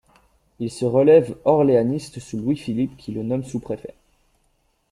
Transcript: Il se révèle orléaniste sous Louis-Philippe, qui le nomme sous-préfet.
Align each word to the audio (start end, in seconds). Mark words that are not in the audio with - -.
Il 0.57 0.71
se 0.71 0.83
révèle 0.83 1.35
orléaniste 1.45 2.19
sous 2.19 2.39
Louis-Philippe, 2.39 2.97
qui 2.97 3.11
le 3.11 3.21
nomme 3.21 3.43
sous-préfet. 3.43 3.93